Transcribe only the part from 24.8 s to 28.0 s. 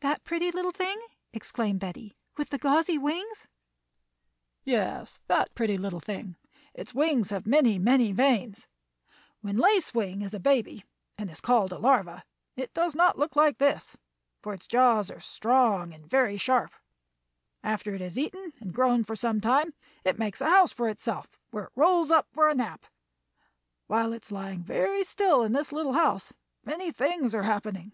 still in this little house many things are happening."